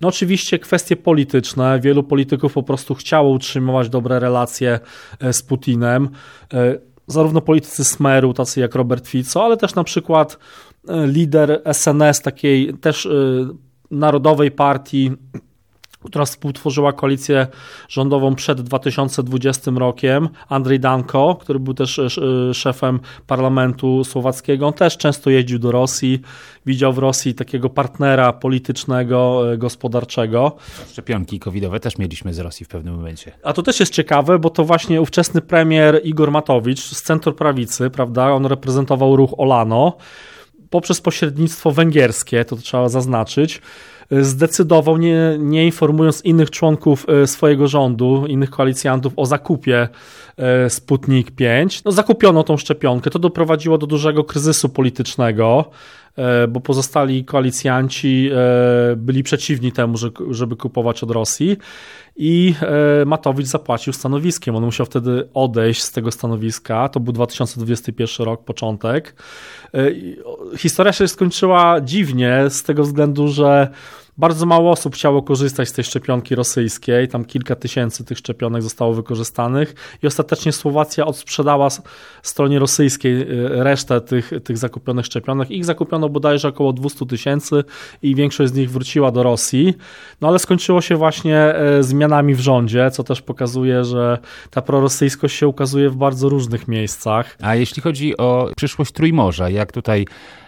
No 0.00 0.08
oczywiście 0.08 0.58
kwestie 0.58 0.96
polityczne. 0.96 1.80
Wielu 1.80 2.02
polityków 2.02 2.52
po 2.52 2.62
prostu 2.62 2.94
chciało 2.94 3.30
utrzymywać 3.30 3.88
dobre 3.88 4.20
relacje 4.20 4.80
e, 5.20 5.32
z 5.32 5.42
Putinem. 5.42 6.08
E, 6.54 6.78
zarówno 7.06 7.40
politycy 7.40 7.84
Smeru, 7.84 8.34
tacy 8.34 8.60
jak 8.60 8.74
Robert 8.74 9.08
Fico, 9.08 9.44
ale 9.44 9.56
też 9.56 9.74
na 9.74 9.84
przykład 9.84 10.38
e, 10.88 11.06
lider 11.06 11.62
SNS, 11.72 12.22
takiej 12.22 12.74
też 12.74 13.08
narodowej 13.90 14.50
partii 14.50 15.12
która 16.04 16.24
współtworzyła 16.24 16.92
koalicję 16.92 17.46
rządową 17.88 18.34
przed 18.34 18.60
2020 18.60 19.70
rokiem, 19.76 20.28
Andrzej 20.48 20.80
Danko, 20.80 21.36
który 21.40 21.58
był 21.58 21.74
też 21.74 21.98
e, 21.98 22.54
szefem 22.54 23.00
parlamentu 23.26 24.04
słowackiego, 24.04 24.66
on 24.66 24.72
też 24.72 24.96
często 24.96 25.30
jeździł 25.30 25.58
do 25.58 25.72
Rosji, 25.72 26.20
widział 26.66 26.92
w 26.92 26.98
Rosji 26.98 27.34
takiego 27.34 27.70
partnera 27.70 28.32
politycznego, 28.32 29.52
e, 29.52 29.58
gospodarczego. 29.58 30.56
Szczepionki 30.92 31.40
covidowe 31.40 31.80
też 31.80 31.98
mieliśmy 31.98 32.34
z 32.34 32.38
Rosji 32.38 32.66
w 32.66 32.68
pewnym 32.68 32.94
momencie. 32.94 33.32
A 33.42 33.52
to 33.52 33.62
też 33.62 33.80
jest 33.80 33.92
ciekawe, 33.92 34.38
bo 34.38 34.50
to 34.50 34.64
właśnie 34.64 35.00
ówczesny 35.00 35.40
premier 35.40 36.00
Igor 36.04 36.30
Matowicz 36.30 36.80
z 36.80 37.02
centrum 37.02 37.34
prawicy, 37.34 37.90
prawda, 37.90 38.30
on 38.30 38.46
reprezentował 38.46 39.16
ruch 39.16 39.34
Olano, 39.38 39.96
poprzez 40.74 41.00
pośrednictwo 41.00 41.70
węgierskie, 41.70 42.44
to 42.44 42.56
trzeba 42.56 42.88
zaznaczyć, 42.88 43.60
zdecydował, 44.10 44.96
nie, 44.96 45.36
nie 45.38 45.66
informując 45.66 46.24
innych 46.24 46.50
członków 46.50 47.06
e, 47.08 47.26
swojego 47.26 47.68
rządu, 47.68 48.26
innych 48.26 48.50
koalicjantów 48.50 49.12
o 49.16 49.26
zakupie 49.26 49.88
e, 50.36 50.70
Sputnik 50.70 51.30
5. 51.30 51.84
No, 51.84 51.92
zakupiono 51.92 52.42
tą 52.42 52.56
szczepionkę. 52.56 53.10
To 53.10 53.18
doprowadziło 53.18 53.78
do 53.78 53.86
dużego 53.86 54.24
kryzysu 54.24 54.68
politycznego, 54.68 55.70
e, 56.16 56.48
bo 56.48 56.60
pozostali 56.60 57.24
koalicjanci 57.24 58.30
byli 58.96 59.22
przeciwni 59.22 59.72
temu, 59.72 59.96
żeby 60.30 60.56
kupować 60.56 61.02
od 61.02 61.10
Rosji 61.10 61.56
i 62.16 62.54
Matowicz 63.06 63.46
zapłacił 63.46 63.92
stanowiskiem. 63.92 64.56
On 64.56 64.64
musiał 64.64 64.86
wtedy 64.86 65.28
odejść 65.34 65.82
z 65.82 65.92
tego 65.92 66.10
stanowiska. 66.10 66.88
To 66.88 67.00
był 67.00 67.12
2021 67.12 68.26
rok, 68.26 68.44
początek. 68.44 69.14
Historia 70.56 70.92
się 70.92 71.08
skończyła 71.08 71.80
dziwnie 71.80 72.44
z 72.48 72.62
tego 72.62 72.82
względu, 72.82 73.28
że 73.28 73.68
bardzo 74.18 74.46
mało 74.46 74.70
osób 74.70 74.94
chciało 74.94 75.22
korzystać 75.22 75.68
z 75.68 75.72
tej 75.72 75.84
szczepionki 75.84 76.34
rosyjskiej, 76.34 77.08
tam 77.08 77.24
kilka 77.24 77.56
tysięcy 77.56 78.04
tych 78.04 78.18
szczepionek 78.18 78.62
zostało 78.62 78.92
wykorzystanych 78.92 79.74
i 80.02 80.06
ostatecznie 80.06 80.52
Słowacja 80.52 81.06
odsprzedała 81.06 81.68
stronie 82.22 82.58
rosyjskiej 82.58 83.22
y, 83.22 83.64
resztę 83.64 84.00
tych, 84.00 84.30
tych 84.44 84.58
zakupionych 84.58 85.06
szczepionek. 85.06 85.50
Ich 85.50 85.64
zakupiono 85.64 86.08
bodajże 86.08 86.48
około 86.48 86.72
200 86.72 87.06
tysięcy 87.06 87.64
i 88.02 88.14
większość 88.14 88.52
z 88.52 88.56
nich 88.56 88.70
wróciła 88.70 89.10
do 89.10 89.22
Rosji. 89.22 89.74
No 90.20 90.28
ale 90.28 90.38
skończyło 90.38 90.80
się 90.80 90.96
właśnie 90.96 91.54
y, 91.78 91.82
zmianami 92.04 92.34
w 92.34 92.40
rządzie, 92.40 92.90
co 92.90 93.04
też 93.04 93.22
pokazuje, 93.22 93.84
że 93.84 94.18
ta 94.50 94.62
prorosyjskość 94.62 95.36
się 95.36 95.48
ukazuje 95.48 95.90
w 95.90 95.96
bardzo 95.96 96.28
różnych 96.28 96.68
miejscach. 96.68 97.36
A 97.42 97.54
jeśli 97.54 97.82
chodzi 97.82 98.16
o 98.16 98.50
przyszłość 98.56 98.92
Trójmorza, 98.92 99.50
jak 99.50 99.72
tutaj 99.72 100.06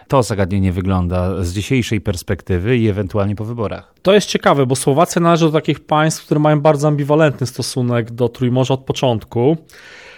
to 0.08 0.22
zagadnienie 0.22 0.72
wygląda 0.72 1.44
z 1.44 1.52
dzisiejszej 1.52 2.00
perspektywy 2.00 2.76
i 2.76 2.88
ewentualnie 2.88 3.36
po 3.36 3.44
wyborach? 3.44 3.94
To 4.02 4.14
jest 4.14 4.28
ciekawe, 4.28 4.66
bo 4.66 4.76
Słowacja 4.76 5.22
należy 5.22 5.44
do 5.44 5.52
takich 5.52 5.80
państw, 5.80 6.24
które 6.24 6.40
mają 6.40 6.60
bardzo 6.60 6.88
ambiwalentny 6.88 7.46
stosunek 7.46 8.10
do 8.10 8.28
Trójmorza 8.28 8.74
od 8.74 8.84
początku. 8.84 9.56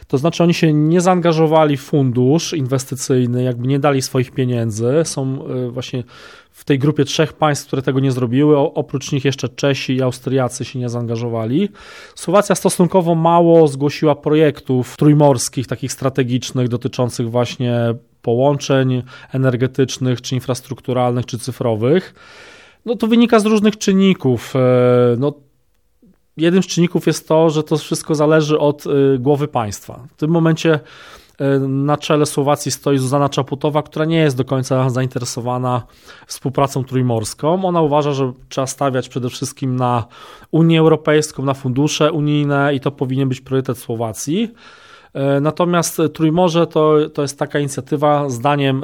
To 0.08 0.18
znaczy, 0.18 0.42
oni 0.42 0.54
się 0.54 0.72
nie 0.72 1.00
zaangażowali 1.00 1.76
w 1.76 1.82
fundusz 1.82 2.52
inwestycyjny, 2.52 3.42
jakby 3.42 3.66
nie 3.66 3.78
dali 3.78 4.02
swoich 4.02 4.30
pieniędzy. 4.30 5.02
Są 5.04 5.46
e, 5.46 5.70
właśnie 5.70 6.04
w 6.50 6.64
tej 6.64 6.78
grupie 6.78 7.04
trzech 7.04 7.32
państw, 7.32 7.66
które 7.66 7.82
tego 7.82 8.00
nie 8.00 8.12
zrobiły. 8.12 8.58
Oprócz 8.58 9.12
nich 9.12 9.24
jeszcze 9.24 9.48
Czesi 9.48 9.94
i 9.94 10.02
Austriacy 10.02 10.64
się 10.64 10.78
nie 10.78 10.88
zaangażowali. 10.88 11.68
Słowacja 12.14 12.54
stosunkowo 12.54 13.14
mało 13.14 13.68
zgłosiła 13.68 14.14
projektów 14.14 14.96
trójmorskich, 14.96 15.66
takich 15.66 15.92
strategicznych, 15.92 16.68
dotyczących 16.68 17.30
właśnie 17.30 17.94
połączeń 18.22 19.02
energetycznych, 19.32 20.22
czy 20.22 20.34
infrastrukturalnych, 20.34 21.26
czy 21.26 21.38
cyfrowych. 21.38 22.14
No 22.86 22.96
to 22.96 23.06
wynika 23.06 23.40
z 23.40 23.46
różnych 23.46 23.78
czynników. 23.78 24.56
E, 24.56 24.60
no, 25.18 25.34
jednym 26.38 26.62
z 26.62 26.66
czynników 26.66 27.06
jest 27.06 27.28
to, 27.28 27.50
że 27.50 27.62
to 27.62 27.76
wszystko 27.76 28.14
zależy 28.14 28.58
od 28.58 28.84
e, 28.86 29.18
głowy 29.18 29.48
państwa. 29.48 30.00
W 30.12 30.16
tym 30.16 30.30
momencie 30.30 30.80
e, 31.38 31.58
na 31.58 31.96
czele 31.96 32.26
Słowacji 32.26 32.70
stoi 32.70 32.98
Zuzana 32.98 33.28
Czaputowa, 33.28 33.82
która 33.82 34.04
nie 34.04 34.16
jest 34.16 34.36
do 34.36 34.44
końca 34.44 34.90
zainteresowana 34.90 35.82
współpracą 36.26 36.84
trójmorską. 36.84 37.64
Ona 37.64 37.82
uważa, 37.82 38.12
że 38.12 38.32
trzeba 38.48 38.66
stawiać 38.66 39.08
przede 39.08 39.28
wszystkim 39.28 39.76
na 39.76 40.04
Unię 40.50 40.80
Europejską, 40.80 41.44
na 41.44 41.54
fundusze 41.54 42.12
unijne 42.12 42.74
i 42.74 42.80
to 42.80 42.90
powinien 42.90 43.28
być 43.28 43.40
priorytet 43.40 43.78
Słowacji. 43.78 44.52
E, 45.14 45.40
natomiast 45.40 46.02
Trójmorze 46.14 46.66
to, 46.66 46.96
to 47.14 47.22
jest 47.22 47.38
taka 47.38 47.58
inicjatywa, 47.58 48.28
zdaniem 48.28 48.82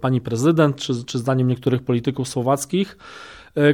pani 0.00 0.20
prezydent, 0.20 0.76
czy, 0.76 1.04
czy 1.04 1.18
zdaniem 1.18 1.48
niektórych 1.48 1.82
polityków 1.82 2.28
słowackich, 2.28 2.96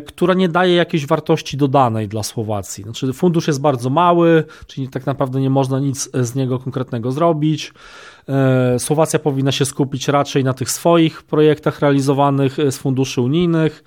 która 0.06 0.34
nie 0.34 0.48
daje 0.48 0.74
jakiejś 0.74 1.06
wartości 1.06 1.56
dodanej 1.56 2.08
dla 2.08 2.22
Słowacji. 2.22 2.84
Znaczy, 2.84 3.12
fundusz 3.12 3.46
jest 3.46 3.60
bardzo 3.60 3.90
mały, 3.90 4.44
czyli 4.66 4.88
tak 4.88 5.06
naprawdę 5.06 5.40
nie 5.40 5.50
można 5.50 5.80
nic 5.80 6.10
z 6.14 6.34
niego 6.34 6.58
konkretnego 6.58 7.12
zrobić. 7.12 7.72
Słowacja 8.78 9.18
powinna 9.18 9.52
się 9.52 9.64
skupić 9.64 10.08
raczej 10.08 10.44
na 10.44 10.54
tych 10.54 10.70
swoich 10.70 11.22
projektach 11.22 11.80
realizowanych 11.80 12.56
z 12.70 12.76
funduszy 12.76 13.20
unijnych. 13.20 13.84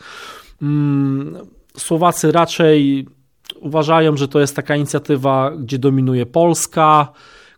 Mm, 0.61 1.37
Słowacy 1.77 2.31
raczej 2.31 3.07
uważają, 3.59 4.17
że 4.17 4.27
to 4.27 4.39
jest 4.39 4.55
taka 4.55 4.75
inicjatywa, 4.75 5.51
gdzie 5.57 5.79
dominuje 5.79 6.25
Polska 6.25 7.13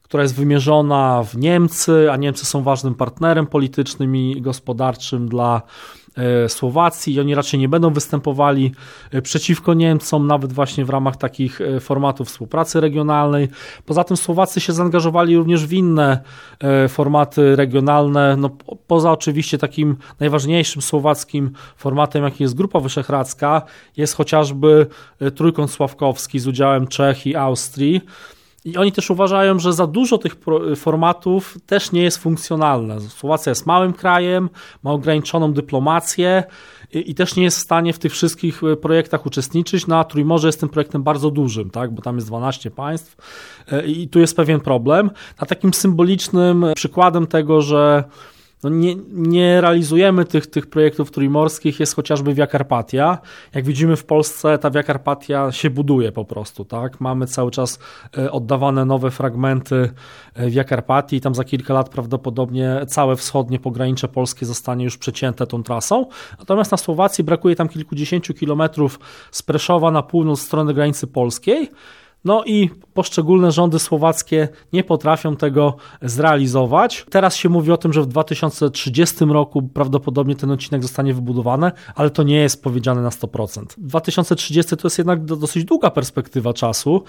która 0.09 0.23
jest 0.23 0.35
wymierzona 0.35 1.23
w 1.23 1.37
Niemcy, 1.37 2.11
a 2.11 2.17
Niemcy 2.17 2.45
są 2.45 2.63
ważnym 2.63 2.95
partnerem 2.95 3.47
politycznym 3.47 4.15
i 4.15 4.41
gospodarczym 4.41 5.27
dla 5.27 5.61
e, 5.61 5.98
Słowacji. 6.47 7.13
I 7.13 7.19
oni 7.19 7.35
raczej 7.35 7.59
nie 7.59 7.69
będą 7.69 7.93
występowali 7.93 8.71
e, 9.11 9.21
przeciwko 9.21 9.73
Niemcom, 9.73 10.27
nawet 10.27 10.53
właśnie 10.53 10.85
w 10.85 10.89
ramach 10.89 11.17
takich 11.17 11.61
e, 11.61 11.79
formatów 11.79 12.27
współpracy 12.27 12.81
regionalnej. 12.81 13.47
Poza 13.85 14.03
tym 14.03 14.17
Słowacy 14.17 14.61
się 14.61 14.73
zaangażowali 14.73 15.37
również 15.37 15.67
w 15.67 15.73
inne 15.73 16.19
formaty 16.89 17.55
regionalne, 17.55 18.35
no, 18.37 18.49
poza 18.87 19.11
oczywiście 19.11 19.57
takim 19.57 19.97
najważniejszym 20.19 20.81
słowackim 20.81 21.51
formatem, 21.77 22.23
jakim 22.23 22.43
jest 22.43 22.55
Grupa 22.55 22.79
Wyszehradzka, 22.79 23.61
jest 23.97 24.15
chociażby 24.15 24.87
Trójkąt 25.35 25.71
Sławkowski 25.71 26.39
z 26.39 26.47
udziałem 26.47 26.87
Czech 26.87 27.27
i 27.27 27.35
Austrii, 27.35 28.01
I 28.69 28.77
oni 28.77 28.91
też 28.91 29.09
uważają, 29.09 29.59
że 29.59 29.73
za 29.73 29.87
dużo 29.87 30.17
tych 30.17 30.35
formatów 30.75 31.57
też 31.65 31.91
nie 31.91 32.03
jest 32.03 32.17
funkcjonalne. 32.17 33.01
Słowacja 33.01 33.49
jest 33.49 33.65
małym 33.65 33.93
krajem, 33.93 34.49
ma 34.83 34.91
ograniczoną 34.91 35.53
dyplomację 35.53 36.43
i, 36.93 37.11
i 37.11 37.15
też 37.15 37.35
nie 37.35 37.43
jest 37.43 37.57
w 37.57 37.61
stanie 37.61 37.93
w 37.93 37.99
tych 37.99 38.11
wszystkich 38.11 38.63
e, 38.63 38.75
projektach 38.75 39.25
uczestniczyć. 39.25 39.87
No 39.87 39.99
a 39.99 40.03
Trójmorze 40.03 40.47
jest 40.47 40.59
tym 40.59 40.69
projektem 40.69 41.03
bardzo 41.03 41.31
dużym, 41.31 41.69
tak? 41.69 41.93
bo 41.93 42.01
tam 42.01 42.15
jest 42.15 42.27
12 42.27 42.71
państw 42.71 43.17
e, 43.71 43.87
i 43.87 44.07
tu 44.07 44.19
jest 44.19 44.35
pewien 44.35 44.59
problem. 44.59 45.11
A 45.37 45.45
takim 45.45 45.73
symbolicznym 45.73 46.65
przykładem 46.75 47.27
tego, 47.27 47.61
że 47.61 48.03
no 48.63 48.69
nie, 48.69 48.95
nie, 49.11 49.61
realizujemy 49.61 50.25
tych, 50.25 50.47
tych 50.47 50.67
projektów 50.67 51.11
trójmorskich, 51.11 51.79
jest 51.79 51.95
chociażby 51.95 52.33
Via 52.33 52.47
Carpatia. 52.47 53.17
Jak 53.53 53.65
widzimy 53.65 53.95
w 53.95 54.05
Polsce, 54.05 54.57
ta 54.57 54.69
Via 54.69 54.83
Carpatia 54.83 55.51
się 55.51 55.69
buduje 55.69 56.11
po 56.11 56.25
prostu, 56.25 56.65
tak? 56.65 57.01
Mamy 57.01 57.27
cały 57.27 57.51
czas 57.51 57.79
e, 58.17 58.31
oddawane 58.31 58.85
nowe 58.85 59.11
fragmenty 59.11 59.89
e, 60.33 60.49
Via 60.49 60.63
Carpatii 60.63 61.15
i 61.15 61.21
tam 61.21 61.35
za 61.35 61.43
kilka 61.43 61.73
lat 61.73 61.89
prawdopodobnie 61.89 62.81
całe 62.87 63.15
wschodnie 63.15 63.59
pogranicze 63.59 64.07
polskie 64.07 64.45
zostanie 64.45 64.85
już 64.85 64.97
przecięte 64.97 65.47
tą 65.47 65.63
trasą. 65.63 66.05
Natomiast 66.39 66.71
na 66.71 66.77
Słowacji 66.77 67.23
brakuje 67.23 67.55
tam 67.55 67.69
kilkudziesięciu 67.69 68.33
kilometrów 68.33 68.99
z 69.31 69.43
Preszowa 69.43 69.91
na 69.91 70.03
północ 70.03 70.41
strony 70.41 70.73
granicy 70.73 71.07
polskiej. 71.07 71.69
No 72.25 72.43
i 72.45 72.69
poszczególne 72.93 73.51
rządy 73.51 73.79
słowackie 73.79 74.47
nie 74.73 74.83
potrafią 74.83 75.35
tego 75.35 75.75
zrealizować. 76.01 77.05
Teraz 77.09 77.35
się 77.35 77.49
mówi 77.49 77.71
o 77.71 77.77
tym, 77.77 77.93
że 77.93 78.01
w 78.01 78.07
2030 78.07 79.25
roku 79.25 79.61
prawdopodobnie 79.61 80.35
ten 80.35 80.51
odcinek 80.51 80.83
zostanie 80.83 81.13
wybudowany, 81.13 81.71
ale 81.95 82.09
to 82.09 82.23
nie 82.23 82.35
jest 82.35 82.63
powiedziane 82.63 83.01
na 83.01 83.09
100%. 83.09 83.65
2030 83.77 84.77
to 84.77 84.87
jest 84.87 84.97
jednak 84.97 85.25
dosyć 85.25 85.65
długa 85.65 85.89
perspektywa 85.89 86.53
czasu 86.53 87.03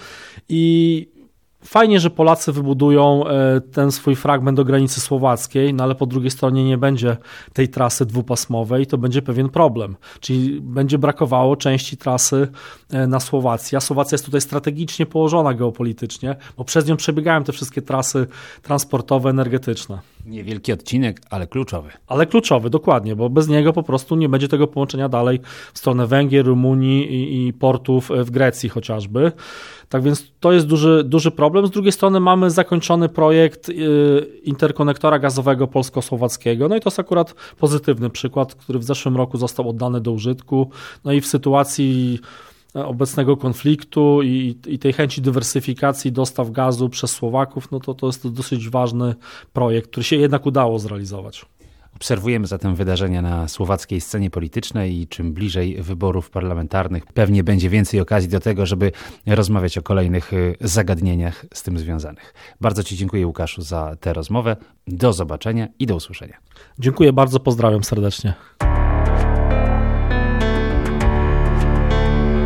i 0.48 1.19
Fajnie, 1.64 2.00
że 2.00 2.10
Polacy 2.10 2.52
wybudują 2.52 3.26
e, 3.26 3.60
ten 3.60 3.92
swój 3.92 4.16
fragment 4.16 4.56
do 4.56 4.64
granicy 4.64 5.00
słowackiej, 5.00 5.74
no 5.74 5.84
ale 5.84 5.94
po 5.94 6.06
drugiej 6.06 6.30
stronie 6.30 6.64
nie 6.64 6.78
będzie 6.78 7.16
tej 7.52 7.68
trasy 7.68 8.06
dwupasmowej, 8.06 8.86
to 8.86 8.98
będzie 8.98 9.22
pewien 9.22 9.48
problem. 9.48 9.96
Czyli 10.20 10.60
będzie 10.60 10.98
brakowało 10.98 11.56
części 11.56 11.96
trasy 11.96 12.48
e, 12.90 13.06
na 13.06 13.20
Słowacji. 13.20 13.76
A 13.76 13.80
Słowacja 13.80 14.14
jest 14.14 14.24
tutaj 14.24 14.40
strategicznie 14.40 15.06
położona 15.06 15.54
geopolitycznie, 15.54 16.36
bo 16.56 16.64
przez 16.64 16.86
nią 16.86 16.96
przebiegają 16.96 17.44
te 17.44 17.52
wszystkie 17.52 17.82
trasy 17.82 18.26
transportowe, 18.62 19.30
energetyczne. 19.30 19.98
Niewielki 20.26 20.72
odcinek, 20.72 21.20
ale 21.30 21.46
kluczowy. 21.46 21.90
Ale 22.06 22.26
kluczowy, 22.26 22.70
dokładnie, 22.70 23.16
bo 23.16 23.30
bez 23.30 23.48
niego 23.48 23.72
po 23.72 23.82
prostu 23.82 24.16
nie 24.16 24.28
będzie 24.28 24.48
tego 24.48 24.66
połączenia 24.66 25.08
dalej 25.08 25.40
w 25.74 25.78
stronę 25.78 26.06
Węgier, 26.06 26.46
Rumunii 26.46 27.12
i, 27.12 27.48
i 27.48 27.52
portów 27.52 28.10
w 28.24 28.30
Grecji 28.30 28.68
chociażby. 28.68 29.32
Tak 29.88 30.02
więc 30.02 30.32
to 30.40 30.52
jest 30.52 30.66
duży, 30.66 31.04
duży 31.04 31.30
problem. 31.30 31.66
Z 31.66 31.70
drugiej 31.70 31.92
strony 31.92 32.20
mamy 32.20 32.50
zakończony 32.50 33.08
projekt 33.08 33.68
y, 33.68 33.72
interkonektora 34.44 35.18
gazowego 35.18 35.66
polsko-słowackiego. 35.66 36.68
No 36.68 36.76
i 36.76 36.80
to 36.80 36.88
jest 36.90 37.00
akurat 37.00 37.34
pozytywny 37.58 38.10
przykład, 38.10 38.54
który 38.54 38.78
w 38.78 38.84
zeszłym 38.84 39.16
roku 39.16 39.38
został 39.38 39.68
oddany 39.68 40.00
do 40.00 40.12
użytku. 40.12 40.70
No 41.04 41.12
i 41.12 41.20
w 41.20 41.26
sytuacji 41.26 42.18
e, 42.22 42.49
obecnego 42.74 43.36
konfliktu 43.36 44.22
i, 44.22 44.56
i, 44.66 44.78
tej 44.78 44.92
chęci 44.92 45.22
dywersyfikacji 45.22 46.12
dostaw 46.12 46.50
gazu 46.50 46.88
przez 46.88 47.10
Słowaków, 47.10 47.70
no 47.70 47.80
to 47.80 47.94
to 47.94 48.06
jest 48.06 48.28
dosyć 48.28 48.68
ważny 48.68 49.14
projekt, 49.52 49.90
który 49.90 50.04
się 50.04 50.16
jednak 50.16 50.46
udało 50.46 50.78
zrealizować. 50.78 51.46
Obserwujemy 51.96 52.46
zatem 52.46 52.74
wydarzenia 52.74 53.22
na 53.22 53.48
słowackiej 53.48 54.00
scenie 54.00 54.30
politycznej 54.30 55.00
i 55.00 55.08
czym 55.08 55.32
bliżej 55.32 55.82
wyborów 55.82 56.30
parlamentarnych, 56.30 57.06
pewnie 57.06 57.44
będzie 57.44 57.68
więcej 57.68 58.00
okazji 58.00 58.28
do 58.28 58.40
tego, 58.40 58.66
żeby 58.66 58.92
rozmawiać 59.26 59.78
o 59.78 59.82
kolejnych 59.82 60.32
y, 60.32 60.56
zagadnieniach 60.60 61.46
z 61.54 61.62
tym 61.62 61.78
związanych. 61.78 62.34
Bardzo 62.60 62.82
Ci 62.82 62.96
dziękuję, 62.96 63.26
Łukaszu, 63.26 63.62
za 63.62 63.96
tę 64.00 64.12
rozmowę. 64.12 64.56
Do 64.86 65.12
zobaczenia 65.12 65.68
i 65.78 65.86
do 65.86 65.96
usłyszenia. 65.96 66.36
Dziękuję 66.78 67.12
bardzo, 67.12 67.40
pozdrawiam 67.40 67.84
serdecznie. 67.84 68.34